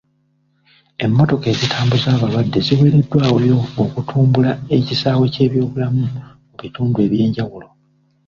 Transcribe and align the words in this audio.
Emmotoka 1.03 1.45
ezitambuza 1.53 2.07
abalwadde 2.15 2.59
ziweereddwayo 2.65 3.57
okutumbula 3.83 4.51
ekisaawe 4.77 5.25
ky'ebyobulamu 5.33 6.01
mu 6.13 6.21
bitundu 6.61 6.97
eby'enjawulo. 7.05 7.67